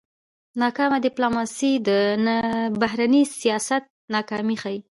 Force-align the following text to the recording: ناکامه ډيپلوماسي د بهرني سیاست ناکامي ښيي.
ناکامه 0.61 0.97
ډيپلوماسي 1.07 1.71
د 1.87 1.89
بهرني 2.81 3.23
سیاست 3.39 3.83
ناکامي 4.13 4.55
ښيي. 4.61 4.79